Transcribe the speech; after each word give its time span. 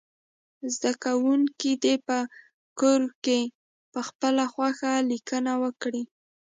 زده 0.73 0.91
کوونکي 1.03 1.71
دې 1.83 1.95
په 2.07 2.17
کور 2.79 3.01
کې 3.23 3.39
پخپله 3.93 4.45
خوښه 4.53 4.93
لیکنه 5.11 5.53
وکړي. 5.63 6.03